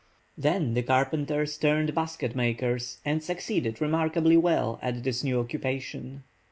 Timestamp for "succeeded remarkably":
3.21-4.35